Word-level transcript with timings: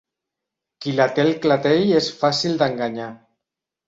Qui 0.85 0.93
la 0.99 1.05
té 1.19 1.21
al 1.23 1.29
clatell 1.43 1.85
és 1.97 2.07
fàcil 2.21 2.57
d'enganyar. 2.63 3.11